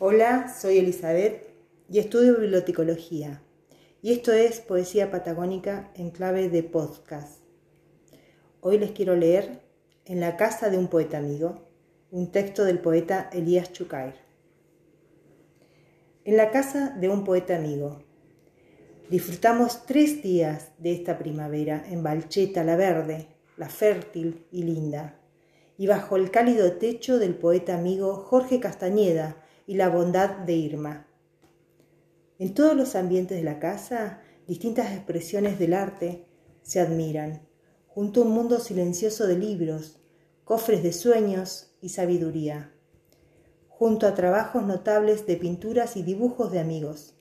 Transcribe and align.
Hola, 0.00 0.52
soy 0.52 0.78
Elizabeth 0.78 1.46
y 1.88 2.00
estudio 2.00 2.36
bibliotecología. 2.40 3.40
Y 4.02 4.12
esto 4.12 4.32
es 4.32 4.58
Poesía 4.58 5.12
Patagónica 5.12 5.92
en 5.94 6.10
clave 6.10 6.48
de 6.48 6.64
podcast. 6.64 7.38
Hoy 8.60 8.78
les 8.78 8.90
quiero 8.90 9.14
leer 9.14 9.62
En 10.04 10.18
la 10.18 10.36
casa 10.36 10.68
de 10.68 10.78
un 10.78 10.88
poeta 10.88 11.18
amigo, 11.18 11.68
un 12.10 12.32
texto 12.32 12.64
del 12.64 12.80
poeta 12.80 13.30
Elías 13.32 13.72
Chucair. 13.72 14.14
En 16.24 16.36
la 16.36 16.50
casa 16.50 16.90
de 16.98 17.08
un 17.08 17.22
poeta 17.22 17.54
amigo. 17.54 18.02
Disfrutamos 19.10 19.86
tres 19.86 20.24
días 20.24 20.72
de 20.78 20.92
esta 20.92 21.18
primavera 21.18 21.84
en 21.88 22.02
Balcheta 22.02 22.64
la 22.64 22.74
verde, 22.74 23.28
la 23.56 23.68
fértil 23.68 24.44
y 24.50 24.64
linda, 24.64 25.20
y 25.78 25.86
bajo 25.86 26.16
el 26.16 26.32
cálido 26.32 26.72
techo 26.72 27.20
del 27.20 27.36
poeta 27.36 27.76
amigo 27.76 28.16
Jorge 28.16 28.58
Castañeda, 28.58 29.43
y 29.66 29.74
la 29.74 29.88
bondad 29.88 30.30
de 30.38 30.54
Irma. 30.54 31.06
En 32.38 32.54
todos 32.54 32.76
los 32.76 32.94
ambientes 32.96 33.38
de 33.38 33.44
la 33.44 33.58
casa, 33.58 34.20
distintas 34.46 34.92
expresiones 34.92 35.58
del 35.58 35.74
arte 35.74 36.26
se 36.62 36.80
admiran, 36.80 37.46
junto 37.86 38.22
a 38.22 38.24
un 38.24 38.32
mundo 38.32 38.58
silencioso 38.58 39.26
de 39.26 39.38
libros, 39.38 40.00
cofres 40.44 40.82
de 40.82 40.92
sueños 40.92 41.74
y 41.80 41.90
sabiduría, 41.90 42.72
junto 43.68 44.06
a 44.06 44.14
trabajos 44.14 44.64
notables 44.64 45.26
de 45.26 45.36
pinturas 45.36 45.96
y 45.96 46.02
dibujos 46.02 46.50
de 46.52 46.60
amigos. 46.60 47.14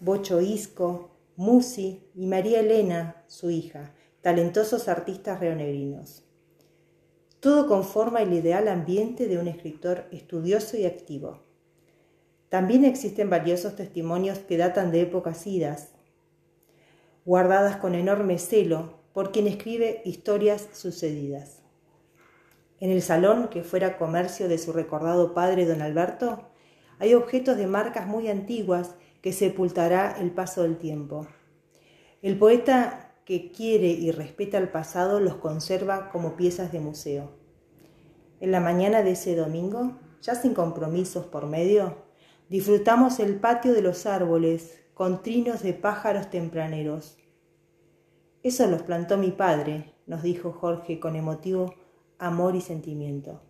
Bocho 0.00 0.40
Isco, 0.40 1.10
Musi 1.36 2.04
y 2.14 2.26
María 2.26 2.60
Elena, 2.60 3.24
su 3.26 3.50
hija, 3.50 3.94
talentosos 4.22 4.88
artistas 4.88 5.40
reonegrinos. 5.40 6.24
Todo 7.40 7.68
conforma 7.68 8.22
el 8.22 8.32
ideal 8.32 8.68
ambiente 8.68 9.28
de 9.28 9.38
un 9.38 9.46
escritor 9.48 10.06
estudioso 10.10 10.76
y 10.76 10.86
activo. 10.86 11.47
También 12.48 12.84
existen 12.84 13.28
valiosos 13.28 13.76
testimonios 13.76 14.38
que 14.38 14.56
datan 14.56 14.90
de 14.90 15.02
épocas 15.02 15.46
idas, 15.46 15.92
guardadas 17.24 17.76
con 17.76 17.94
enorme 17.94 18.38
celo 18.38 18.98
por 19.12 19.32
quien 19.32 19.46
escribe 19.46 20.00
historias 20.04 20.68
sucedidas. 20.72 21.62
En 22.80 22.90
el 22.90 23.02
salón, 23.02 23.48
que 23.48 23.64
fuera 23.64 23.98
comercio 23.98 24.48
de 24.48 24.56
su 24.56 24.72
recordado 24.72 25.34
padre 25.34 25.66
don 25.66 25.82
Alberto, 25.82 26.48
hay 26.98 27.14
objetos 27.14 27.56
de 27.56 27.66
marcas 27.66 28.06
muy 28.06 28.28
antiguas 28.28 28.94
que 29.20 29.32
sepultará 29.32 30.16
el 30.20 30.30
paso 30.30 30.62
del 30.62 30.78
tiempo. 30.78 31.26
El 32.22 32.38
poeta 32.38 33.14
que 33.24 33.52
quiere 33.52 33.88
y 33.88 34.10
respeta 34.10 34.56
el 34.56 34.70
pasado 34.70 35.20
los 35.20 35.34
conserva 35.34 36.10
como 36.10 36.36
piezas 36.36 36.72
de 36.72 36.80
museo. 36.80 37.32
En 38.40 38.52
la 38.52 38.60
mañana 38.60 39.02
de 39.02 39.10
ese 39.10 39.36
domingo, 39.36 39.98
ya 40.22 40.34
sin 40.34 40.54
compromisos 40.54 41.26
por 41.26 41.46
medio, 41.46 42.07
Disfrutamos 42.48 43.20
el 43.20 43.36
patio 43.36 43.74
de 43.74 43.82
los 43.82 44.06
árboles 44.06 44.80
con 44.94 45.22
trinos 45.22 45.62
de 45.62 45.74
pájaros 45.74 46.30
tempraneros. 46.30 47.18
Eso 48.42 48.66
los 48.68 48.82
plantó 48.82 49.18
mi 49.18 49.32
padre, 49.32 49.92
nos 50.06 50.22
dijo 50.22 50.52
Jorge 50.52 50.98
con 50.98 51.14
emotivo 51.14 51.74
amor 52.18 52.56
y 52.56 52.62
sentimiento. 52.62 53.42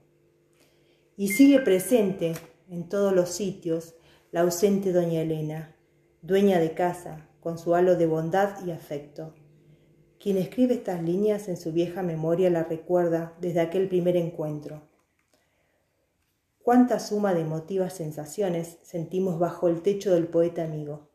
Y 1.16 1.28
sigue 1.28 1.60
presente 1.60 2.32
en 2.68 2.88
todos 2.88 3.12
los 3.12 3.30
sitios 3.30 3.94
la 4.32 4.40
ausente 4.40 4.92
doña 4.92 5.20
Elena, 5.20 5.76
dueña 6.20 6.58
de 6.58 6.72
casa, 6.72 7.28
con 7.38 7.56
su 7.56 7.76
halo 7.76 7.94
de 7.94 8.06
bondad 8.06 8.66
y 8.66 8.72
afecto. 8.72 9.32
Quien 10.18 10.38
escribe 10.38 10.74
estas 10.74 11.04
líneas 11.04 11.46
en 11.46 11.56
su 11.56 11.72
vieja 11.72 12.02
memoria 12.02 12.50
la 12.50 12.64
recuerda 12.64 13.32
desde 13.40 13.60
aquel 13.60 13.88
primer 13.88 14.16
encuentro 14.16 14.82
cuánta 16.68 17.00
suma 17.00 17.32
de 17.32 17.40
emotivas 17.40 17.94
sensaciones 17.94 18.76
sentimos 18.82 19.38
bajo 19.38 19.68
el 19.68 19.80
techo 19.80 20.12
del 20.12 20.28
poeta 20.28 20.64
amigo. 20.64 21.08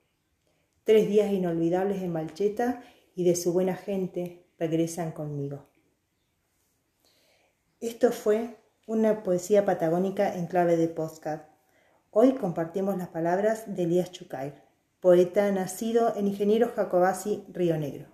Tres 0.83 1.07
días 1.07 1.31
inolvidables 1.31 2.01
en 2.01 2.11
Malcheta 2.11 2.81
y 3.13 3.23
de 3.23 3.35
su 3.35 3.53
buena 3.53 3.75
gente 3.75 4.47
regresan 4.57 5.11
conmigo. 5.11 5.67
Esto 7.79 8.11
fue 8.11 8.55
una 8.87 9.21
poesía 9.21 9.63
patagónica 9.63 10.35
en 10.35 10.47
clave 10.47 10.75
de 10.75 10.87
postcard. 10.87 11.41
Hoy 12.09 12.33
compartimos 12.33 12.97
las 12.97 13.09
palabras 13.09 13.75
de 13.75 13.83
Elías 13.83 14.11
Chucair, 14.11 14.55
poeta 15.01 15.51
nacido 15.51 16.15
en 16.15 16.29
Ingeniero 16.29 16.71
Jacobasi, 16.75 17.45
Río 17.49 17.77
Negro. 17.77 18.12